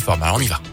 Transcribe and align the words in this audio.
le 0.00 0.04
format. 0.04 0.32
On 0.34 0.40
y 0.40 0.48
va. 0.48 0.69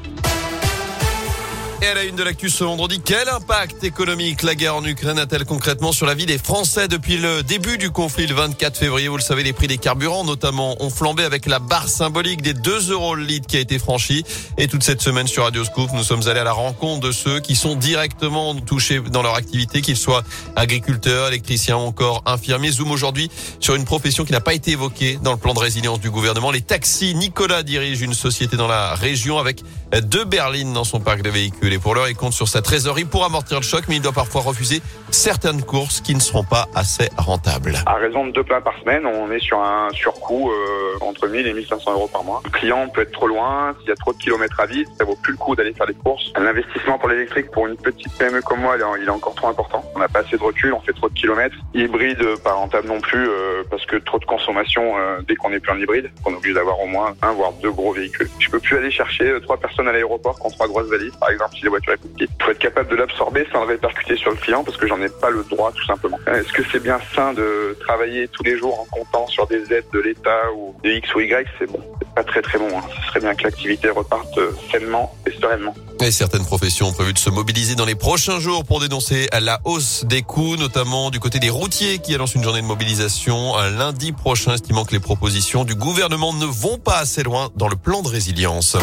Et 1.79 1.85
à 1.85 1.93
la 1.93 2.05
une 2.05 2.15
de 2.15 2.23
l'actu 2.23 2.49
ce 2.49 2.63
vendredi, 2.63 2.99
quel 3.05 3.29
impact 3.29 3.83
économique 3.83 4.41
la 4.41 4.55
guerre 4.55 4.75
en 4.75 4.83
Ukraine 4.83 5.19
a-t-elle 5.19 5.45
concrètement 5.45 5.91
sur 5.91 6.07
la 6.07 6.15
vie 6.15 6.25
des 6.25 6.39
Français 6.39 6.87
depuis 6.87 7.17
le 7.17 7.43
début 7.43 7.77
du 7.77 7.91
conflit 7.91 8.25
le 8.25 8.33
24 8.33 8.79
février? 8.79 9.07
Vous 9.09 9.17
le 9.17 9.21
savez, 9.21 9.43
les 9.43 9.53
prix 9.53 9.67
des 9.67 9.77
carburants 9.77 10.23
notamment 10.23 10.75
ont 10.81 10.89
flambé 10.89 11.23
avec 11.23 11.45
la 11.45 11.59
barre 11.59 11.87
symbolique 11.87 12.41
des 12.41 12.55
2 12.55 12.91
euros 12.91 13.13
le 13.13 13.23
litre 13.23 13.45
qui 13.45 13.57
a 13.57 13.59
été 13.59 13.77
franchie. 13.77 14.23
Et 14.57 14.67
toute 14.67 14.81
cette 14.81 15.01
semaine 15.01 15.27
sur 15.27 15.43
Radio 15.43 15.63
Scoop, 15.63 15.91
nous 15.93 16.03
sommes 16.03 16.27
allés 16.27 16.39
à 16.39 16.43
la 16.43 16.51
rencontre 16.51 17.01
de 17.01 17.11
ceux 17.11 17.41
qui 17.41 17.55
sont 17.55 17.75
directement 17.75 18.55
touchés 18.55 18.99
dans 18.99 19.21
leur 19.21 19.35
activité, 19.35 19.81
qu'ils 19.81 19.97
soient 19.97 20.23
agriculteurs, 20.55 21.27
électriciens 21.27 21.77
ou 21.77 21.81
encore 21.81 22.23
infirmiers. 22.25 22.71
Zoom 22.71 22.89
aujourd'hui 22.89 23.29
sur 23.59 23.75
une 23.75 23.85
profession 23.85 24.25
qui 24.25 24.31
n'a 24.31 24.41
pas 24.41 24.55
été 24.55 24.71
évoquée 24.71 25.19
dans 25.21 25.31
le 25.31 25.37
plan 25.37 25.53
de 25.53 25.59
résilience 25.59 25.99
du 25.99 26.09
gouvernement. 26.09 26.49
Les 26.49 26.61
taxis. 26.61 27.13
Nicolas 27.13 27.61
dirige 27.61 28.01
une 28.01 28.15
société 28.15 28.57
dans 28.57 28.67
la 28.67 28.95
région 28.95 29.37
avec 29.37 29.61
deux 30.01 30.25
berlines 30.25 30.73
dans 30.73 30.83
son 30.83 30.99
parc 30.99 31.21
de 31.21 31.29
véhicules. 31.29 31.66
Pour 31.75 31.95
l'heure, 31.95 32.07
il 32.07 32.15
compte 32.15 32.31
sur 32.31 32.47
sa 32.47 32.61
trésorerie 32.61 33.03
pour 33.03 33.25
amortir 33.25 33.57
le 33.57 33.63
choc, 33.63 33.83
mais 33.89 33.97
il 33.97 34.01
doit 34.01 34.13
parfois 34.13 34.41
refuser 34.41 34.81
certaines 35.11 35.61
courses 35.61 35.99
qui 35.99 36.15
ne 36.15 36.19
seront 36.21 36.45
pas 36.45 36.67
assez 36.73 37.09
rentables. 37.17 37.75
À 37.85 37.95
raison 37.95 38.25
de 38.25 38.31
deux 38.31 38.43
plats 38.43 38.61
par 38.61 38.73
semaine, 38.79 39.05
on 39.05 39.29
est 39.31 39.39
sur 39.39 39.59
un 39.59 39.89
surcoût 39.91 40.49
euh, 40.49 40.97
entre 41.01 41.27
1000 41.27 41.45
et 41.45 41.53
1500 41.53 41.91
euros 41.91 42.07
par 42.07 42.23
mois. 42.23 42.41
Le 42.45 42.51
client 42.51 42.87
peut 42.87 43.01
être 43.01 43.11
trop 43.11 43.27
loin, 43.27 43.75
s'il 43.79 43.89
y 43.89 43.91
a 43.91 43.95
trop 43.95 44.13
de 44.13 44.17
kilomètres 44.17 44.57
à 44.61 44.65
vide, 44.65 44.87
ça 44.97 45.03
vaut 45.03 45.17
plus 45.21 45.33
le 45.33 45.37
coup 45.37 45.55
d'aller 45.57 45.73
faire 45.73 45.87
des 45.87 45.93
courses. 45.93 46.31
L'investissement 46.37 46.97
pour 46.97 47.09
l'électrique 47.09 47.51
pour 47.51 47.67
une 47.67 47.75
petite 47.75 48.17
PME 48.17 48.41
comme 48.41 48.61
moi, 48.61 48.77
il 49.01 49.05
est 49.05 49.09
encore 49.09 49.35
trop 49.35 49.47
important. 49.47 49.83
On 49.93 49.99
n'a 49.99 50.07
pas 50.07 50.19
assez 50.19 50.37
de 50.37 50.43
recul, 50.43 50.73
on 50.73 50.79
fait 50.79 50.93
trop 50.93 51.09
de 51.09 51.13
kilomètres. 51.15 51.57
Hybride, 51.73 52.23
pas 52.43 52.53
rentable 52.53 52.87
non 52.87 53.01
plus, 53.01 53.27
euh, 53.27 53.63
parce 53.69 53.85
que 53.85 53.97
trop 53.97 54.19
de 54.19 54.25
consommation 54.25 54.97
euh, 54.97 55.19
dès 55.27 55.35
qu'on 55.35 55.51
est 55.51 55.59
plus 55.59 55.73
en 55.73 55.79
hybride. 55.79 56.09
On 56.25 56.31
est 56.31 56.35
obligé 56.35 56.53
d'avoir 56.53 56.79
au 56.79 56.87
moins 56.87 57.13
un 57.21 57.33
voire 57.33 57.51
deux 57.61 57.71
gros 57.71 57.91
véhicules. 57.91 58.29
Je 58.39 58.49
peux 58.49 58.59
plus 58.59 58.77
aller 58.77 58.91
chercher 58.91 59.37
trois 59.41 59.57
personnes 59.57 59.87
à 59.87 59.91
l'aéroport 59.91 60.39
contre 60.39 60.55
trois 60.55 60.67
grosses 60.67 60.89
valises, 60.89 61.15
par 61.19 61.29
exemple, 61.29 61.56
si 61.57 61.63
les 61.63 61.69
voitures 61.69 61.93
est 61.93 61.97
petite. 61.97 62.31
Faut 62.41 62.51
être 62.51 62.59
capable 62.59 62.89
de 62.89 62.95
l'absorber 62.95 63.45
sans 63.51 63.61
le 63.61 63.67
répercuter 63.67 64.15
sur 64.17 64.31
le 64.31 64.37
client, 64.37 64.63
parce 64.63 64.77
que 64.77 64.87
j'en 64.87 65.01
ai 65.01 65.09
pas 65.09 65.29
le 65.29 65.43
droit, 65.43 65.71
tout 65.71 65.85
simplement. 65.85 66.19
Est-ce 66.27 66.51
que 66.53 66.61
c'est 66.71 66.81
bien 66.81 66.99
sain 67.15 67.33
de 67.33 67.77
travailler 67.81 68.27
tous 68.29 68.43
les 68.43 68.57
jours 68.57 68.79
en 68.79 68.85
comptant 68.85 69.27
sur 69.27 69.47
des 69.47 69.61
aides 69.73 69.85
de 69.93 69.99
l'État 69.99 70.51
ou 70.55 70.75
de 70.83 70.89
X 70.91 71.15
ou 71.15 71.19
Y? 71.21 71.47
C'est 71.59 71.71
bon, 71.71 71.81
c'est 71.99 72.13
pas 72.13 72.23
très 72.23 72.41
très 72.41 72.57
bon. 72.57 72.69
Hein. 72.77 72.83
Ce 73.01 73.07
serait 73.09 73.19
bien 73.19 73.35
que 73.35 73.43
l'activité 73.43 73.89
reparte 73.89 74.39
sainement 74.71 75.15
et 75.25 75.31
sereinement. 75.31 75.75
Et 75.99 76.11
certaines 76.11 76.45
professions 76.45 76.87
ont 76.87 76.93
prévu 76.93 77.13
de 77.13 77.19
se 77.19 77.29
mobiliser 77.29 77.75
dans 77.75 77.85
les 77.85 77.95
prochains 77.95 78.39
jours 78.39 78.63
pour 78.63 78.79
dénoncer 78.79 79.27
la 79.41 79.59
hausse 79.65 80.05
des 80.05 80.21
coûts, 80.21 80.55
notamment 80.55 81.09
du 81.09 81.19
côté 81.19 81.39
des 81.39 81.49
routiers 81.49 81.99
qui 81.99 82.13
annoncent 82.13 82.35
une 82.35 82.43
journée 82.43 82.61
de 82.61 82.67
mobilisation 82.67 83.55
lundi 83.77 84.11
prochain, 84.11 84.53
estimant 84.53 84.85
que 84.85 84.91
les 84.91 84.99
propositions 84.99 85.65
du 85.65 85.75
gouvernement 85.75 86.33
ne 86.33 86.45
vont 86.45 86.77
pas 86.77 86.99
assez 86.99 87.23
loin 87.23 87.49
dans 87.55 87.67
le 87.67 87.75
plan 87.75 88.03
de 88.03 88.09
résilience. 88.09 88.77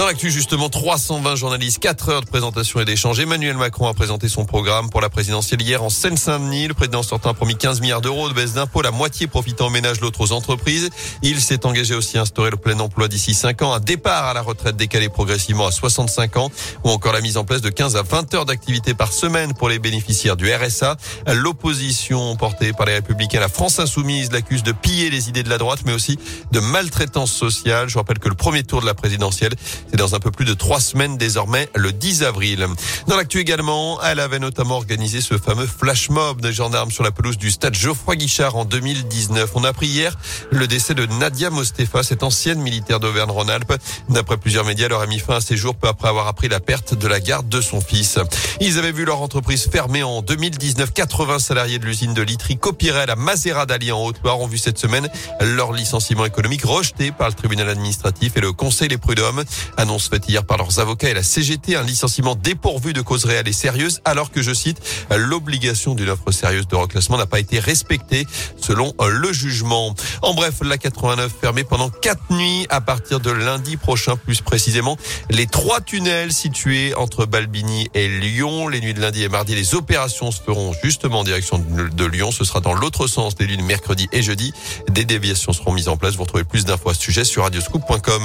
Dans 0.00 0.06
l'actu, 0.06 0.30
justement, 0.30 0.70
320 0.70 1.36
journalistes, 1.36 1.78
4 1.78 2.08
heures 2.08 2.20
de 2.22 2.26
présentation 2.26 2.80
et 2.80 2.86
d'échange. 2.86 3.20
Emmanuel 3.20 3.58
Macron 3.58 3.86
a 3.86 3.92
présenté 3.92 4.30
son 4.30 4.46
programme 4.46 4.88
pour 4.88 5.02
la 5.02 5.10
présidentielle 5.10 5.60
hier 5.60 5.82
en 5.82 5.90
Seine-Saint-Denis. 5.90 6.68
Le 6.68 6.72
président 6.72 7.02
sortant 7.02 7.28
a 7.28 7.34
promis 7.34 7.54
15 7.54 7.82
milliards 7.82 8.00
d'euros 8.00 8.30
de 8.30 8.32
baisse 8.32 8.54
d'impôts, 8.54 8.80
la 8.80 8.92
moitié 8.92 9.26
profitant 9.26 9.66
aux 9.66 9.70
ménages, 9.70 10.00
l'autre 10.00 10.22
aux 10.22 10.32
entreprises. 10.32 10.88
Il 11.20 11.42
s'est 11.42 11.66
engagé 11.66 11.94
aussi 11.94 12.16
à 12.16 12.22
instaurer 12.22 12.50
le 12.50 12.56
plein 12.56 12.80
emploi 12.80 13.08
d'ici 13.08 13.34
5 13.34 13.60
ans, 13.60 13.74
un 13.74 13.78
départ 13.78 14.24
à 14.24 14.32
la 14.32 14.40
retraite 14.40 14.74
décalé 14.74 15.10
progressivement 15.10 15.66
à 15.66 15.70
65 15.70 16.38
ans, 16.38 16.50
ou 16.82 16.88
encore 16.88 17.12
la 17.12 17.20
mise 17.20 17.36
en 17.36 17.44
place 17.44 17.60
de 17.60 17.68
15 17.68 17.96
à 17.96 18.02
20 18.02 18.32
heures 18.32 18.46
d'activité 18.46 18.94
par 18.94 19.12
semaine 19.12 19.52
pour 19.52 19.68
les 19.68 19.78
bénéficiaires 19.78 20.36
du 20.38 20.50
RSA. 20.50 20.96
L'opposition 21.26 22.36
portée 22.36 22.72
par 22.72 22.86
les 22.86 22.94
Républicains, 22.94 23.40
la 23.40 23.50
France 23.50 23.78
Insoumise, 23.78 24.32
l'accuse 24.32 24.62
de 24.62 24.72
piller 24.72 25.10
les 25.10 25.28
idées 25.28 25.42
de 25.42 25.50
la 25.50 25.58
droite, 25.58 25.80
mais 25.84 25.92
aussi 25.92 26.18
de 26.52 26.60
maltraitance 26.60 27.30
sociale. 27.30 27.90
Je 27.90 27.98
rappelle 27.98 28.18
que 28.18 28.30
le 28.30 28.34
premier 28.34 28.62
tour 28.62 28.80
de 28.80 28.86
la 28.86 28.94
présidentielle 28.94 29.52
c'est 29.90 29.96
dans 29.96 30.14
un 30.14 30.20
peu 30.20 30.30
plus 30.30 30.44
de 30.44 30.54
trois 30.54 30.80
semaines 30.80 31.16
désormais, 31.18 31.68
le 31.74 31.92
10 31.92 32.22
avril. 32.22 32.66
Dans 33.08 33.16
l'actu 33.16 33.38
également, 33.38 34.00
elle 34.02 34.20
avait 34.20 34.38
notamment 34.38 34.76
organisé 34.76 35.20
ce 35.20 35.36
fameux 35.36 35.66
flash 35.66 36.10
mob 36.10 36.40
des 36.40 36.52
gendarmes 36.52 36.90
sur 36.90 37.02
la 37.02 37.10
pelouse 37.10 37.38
du 37.38 37.50
stade 37.50 37.74
Geoffroy 37.74 38.16
Guichard 38.16 38.56
en 38.56 38.64
2019. 38.64 39.50
On 39.54 39.64
a 39.64 39.68
appris 39.68 39.88
hier 39.88 40.16
le 40.50 40.66
décès 40.66 40.94
de 40.94 41.06
Nadia 41.06 41.50
Mostefa, 41.50 42.02
cette 42.02 42.22
ancienne 42.22 42.60
militaire 42.60 43.00
d'Auvergne-Rhône-Alpes. 43.00 43.74
D'après 44.08 44.36
plusieurs 44.36 44.64
médias, 44.64 44.86
elle 44.86 44.92
aurait 44.92 45.06
mis 45.06 45.18
fin 45.18 45.36
à 45.36 45.40
ses 45.40 45.56
jours 45.56 45.74
peu 45.74 45.88
après 45.88 46.08
avoir 46.08 46.28
appris 46.28 46.48
la 46.48 46.60
perte 46.60 46.94
de 46.94 47.08
la 47.08 47.20
garde 47.20 47.48
de 47.48 47.60
son 47.60 47.80
fils. 47.80 48.18
Ils 48.60 48.78
avaient 48.78 48.92
vu 48.92 49.04
leur 49.04 49.22
entreprise 49.22 49.68
fermée 49.70 50.02
en 50.02 50.22
2019. 50.22 50.92
80 50.92 51.38
salariés 51.38 51.78
de 51.78 51.86
l'usine 51.86 52.14
de 52.14 52.22
Litry 52.22 52.58
Copirel 52.58 53.10
à 53.10 53.16
Mazera 53.16 53.66
d'Ali 53.66 53.92
en 53.92 54.04
Haute-Loire 54.04 54.40
ont 54.40 54.46
vu 54.46 54.58
cette 54.58 54.78
semaine 54.78 55.08
leur 55.40 55.72
licenciement 55.72 56.24
économique 56.24 56.64
rejeté 56.64 57.10
par 57.12 57.28
le 57.28 57.34
tribunal 57.34 57.68
administratif 57.68 58.36
et 58.36 58.40
le 58.40 58.52
conseil 58.52 58.88
des 58.88 58.98
prud'hommes. 58.98 59.44
Annonce 59.76 60.08
faite 60.08 60.28
hier 60.28 60.44
par 60.44 60.58
leurs 60.58 60.78
avocats 60.80 61.08
et 61.08 61.14
la 61.14 61.22
CGT, 61.22 61.76
un 61.76 61.82
licenciement 61.82 62.34
dépourvu 62.34 62.92
de 62.92 63.00
cause 63.00 63.24
réelle 63.24 63.48
et 63.48 63.52
sérieuse, 63.52 64.00
alors 64.04 64.30
que, 64.30 64.42
je 64.42 64.52
cite, 64.52 64.80
l'obligation 65.10 65.94
d'une 65.94 66.10
offre 66.10 66.30
sérieuse 66.30 66.66
de 66.68 66.76
reclassement 66.76 67.16
n'a 67.16 67.26
pas 67.26 67.40
été 67.40 67.58
respectée, 67.58 68.26
selon 68.60 68.94
le 69.08 69.32
jugement. 69.32 69.94
En 70.22 70.34
bref, 70.34 70.56
la 70.62 70.78
89 70.78 71.32
fermée 71.40 71.64
pendant 71.64 71.90
quatre 71.90 72.22
nuits 72.30 72.66
à 72.70 72.80
partir 72.80 73.20
de 73.20 73.30
lundi 73.30 73.76
prochain, 73.76 74.16
plus 74.16 74.40
précisément. 74.40 74.96
Les 75.30 75.46
trois 75.46 75.80
tunnels 75.80 76.32
situés 76.32 76.94
entre 76.94 77.26
Balbini 77.26 77.88
et 77.94 78.08
Lyon. 78.08 78.68
Les 78.68 78.80
nuits 78.80 78.94
de 78.94 79.00
lundi 79.00 79.22
et 79.22 79.28
mardi, 79.28 79.54
les 79.54 79.74
opérations 79.74 80.30
se 80.30 80.40
feront 80.40 80.72
justement 80.82 81.20
en 81.20 81.24
direction 81.24 81.58
de 81.58 82.04
Lyon. 82.04 82.32
Ce 82.32 82.44
sera 82.44 82.60
dans 82.60 82.74
l'autre 82.74 83.06
sens 83.06 83.34
les 83.38 83.46
lunes 83.46 83.64
mercredi 83.64 84.08
et 84.12 84.22
jeudi. 84.22 84.52
Des 84.88 85.04
déviations 85.04 85.52
seront 85.52 85.72
mises 85.72 85.88
en 85.88 85.96
place. 85.96 86.14
Vous 86.14 86.22
retrouvez 86.22 86.44
plus 86.44 86.64
d'infos 86.64 86.90
à 86.90 86.94
ce 86.94 87.00
sujet 87.00 87.24
sur 87.24 87.42
radioscoop.com. 87.42 88.22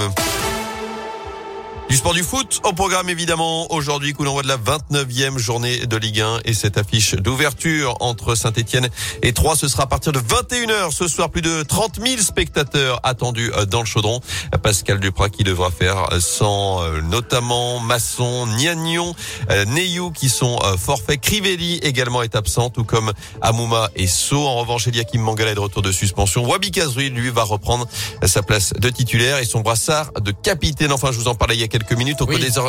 Du 1.87 1.97
sport 1.97 2.15
du 2.15 2.23
foot 2.23 2.61
au 2.63 2.73
programme 2.73 3.09
évidemment 3.09 3.71
aujourd'hui 3.71 4.13
coup 4.13 4.25
d'envoi 4.25 4.41
de 4.41 4.47
la 4.47 4.57
29e 4.57 5.37
journée 5.37 5.85
de 5.85 5.97
Ligue 5.97 6.21
1 6.21 6.39
et 6.43 6.55
cette 6.55 6.79
affiche 6.79 7.13
d'ouverture 7.13 7.95
entre 7.99 8.33
Saint-Etienne 8.33 8.89
et 9.21 9.33
Troyes. 9.33 9.55
Ce 9.55 9.67
sera 9.67 9.83
à 9.83 9.85
partir 9.85 10.11
de 10.11 10.19
21h 10.19 10.91
ce 10.91 11.07
soir. 11.07 11.29
Plus 11.29 11.43
de 11.43 11.61
30 11.61 11.99
000 12.03 12.21
spectateurs 12.21 12.99
attendus 13.03 13.51
euh, 13.55 13.65
dans 13.65 13.81
le 13.81 13.85
chaudron. 13.85 14.19
Pascal 14.63 14.99
Duprat 14.99 15.29
qui 15.29 15.43
devra 15.43 15.69
faire 15.69 16.07
sans 16.19 16.81
euh, 16.81 17.01
notamment 17.01 17.79
Masson, 17.79 18.47
Niagnon, 18.47 19.13
euh, 19.51 19.65
Neyou 19.65 20.09
qui 20.09 20.29
sont 20.29 20.57
forfaits. 20.79 21.21
Crivelli 21.21 21.75
également 21.83 22.23
est 22.23 22.35
absent 22.35 22.71
tout 22.71 22.83
comme 22.83 23.13
Amouma 23.41 23.91
et 23.95 24.07
So 24.07 24.37
en 24.37 24.55
revanche 24.55 24.87
Eliakim 24.87 25.21
Mangala 25.21 25.51
est 25.51 25.55
de 25.55 25.59
retour 25.59 25.83
de 25.83 25.91
suspension. 25.91 26.43
Wabi 26.45 26.71
Kazri 26.71 27.11
lui 27.11 27.29
va 27.29 27.43
reprendre 27.43 27.87
sa 28.25 28.41
place 28.41 28.73
de 28.73 28.89
titulaire 28.89 29.37
et 29.37 29.45
son 29.45 29.61
brassard 29.61 30.11
de 30.19 30.31
capitaine. 30.31 30.91
Enfin 30.91 31.11
je 31.11 31.19
vous 31.19 31.27
en 31.27 31.35
parlais 31.35 31.55
il 31.55 31.61
y 31.61 31.63
a 31.63 31.74
quelques 31.77 31.97
minutes. 31.97 32.19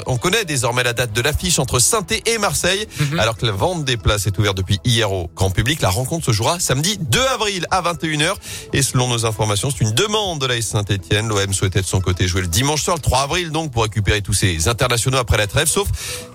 On, 0.06 0.16
connaît, 0.16 0.44
désormais 0.44 0.82
la 0.82 0.92
date 0.92 1.12
de 1.12 1.20
l'affiche 1.20 1.58
entre 1.58 1.78
saint 1.78 2.04
et 2.10 2.38
Marseille. 2.38 2.86
Mhm. 2.98 3.18
Alors 3.20 3.36
que 3.36 3.46
la 3.46 3.52
vente 3.52 3.84
des 3.84 3.96
places 3.96 4.26
est 4.26 4.36
ouverte 4.38 4.56
depuis 4.56 4.80
hier 4.84 5.12
au 5.12 5.30
grand 5.34 5.50
public. 5.50 5.80
La 5.80 5.90
rencontre 5.90 6.26
se 6.26 6.32
jouera 6.32 6.58
samedi 6.58 6.98
2 6.98 7.20
avril 7.20 7.66
à 7.70 7.82
21h. 7.82 8.34
Et 8.72 8.82
selon 8.82 9.08
nos 9.08 9.24
informations, 9.24 9.70
c'est 9.70 9.84
une 9.84 9.92
demande 9.92 10.40
de 10.40 10.46
la 10.46 10.60
Saint-Etienne. 10.60 11.28
L'OM 11.28 11.52
souhaitait 11.52 11.82
de 11.82 11.86
son 11.86 12.00
côté 12.00 12.26
jouer 12.26 12.40
le 12.40 12.48
dimanche 12.48 12.82
soir, 12.82 12.96
le 12.96 13.02
3 13.02 13.20
avril, 13.20 13.50
donc 13.50 13.72
pour 13.72 13.82
récupérer 13.84 14.22
tous 14.22 14.34
ses 14.34 14.68
internationaux 14.68 15.18
après 15.18 15.36
la 15.36 15.46
trêve. 15.46 15.68
Sauf, 15.68 15.88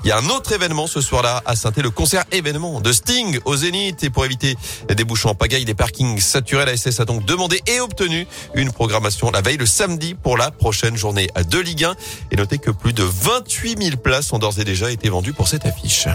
il 0.04 0.08
y 0.08 0.12
a 0.12 0.18
un 0.18 0.30
autre 0.30 0.52
événement 0.54 0.88
ce 0.88 1.02
soir-là 1.02 1.42
à 1.46 1.56
saint 1.56 1.72
le 1.76 1.90
concert 1.90 2.24
événement 2.32 2.82
de 2.82 2.92
Sting 2.92 3.40
au 3.46 3.56
Zénith. 3.56 4.04
Et 4.04 4.10
pour 4.10 4.26
éviter 4.26 4.56
des 4.90 5.04
bouchons 5.04 5.30
en 5.30 5.36
pagaille, 5.36 5.66
des 5.66 5.74
parkings 5.74 6.20
saturés, 6.20 6.66
la 6.66 6.78
SS 6.78 7.00
a 7.00 7.06
donc 7.06 7.26
demandé 7.26 7.62
et 7.68 7.80
obtenu 7.80 8.28
une 8.56 8.72
programmation 8.72 9.32
la 9.32 9.42
veille 9.42 9.58
le 9.58 9.66
samedi 9.66 10.14
pour 10.14 10.38
la 10.38 10.52
prochaine 10.52 10.96
journée 10.96 11.28
de 11.50 11.60
Ligue 11.60 11.86
1. 11.86 11.96
Et 12.32 12.36
notez 12.36 12.58
que 12.62 12.72
plus 12.72 12.94
de 12.94 13.04
28 13.04 13.84
000 13.84 13.98
places 13.98 14.32
ont 14.32 14.40
d'ores 14.40 14.60
et 14.60 14.64
déjà 14.64 14.92
été 14.92 15.10
vendues 15.10 15.34
pour 15.34 15.48
cette 15.48 15.66
affiche. 15.66 16.08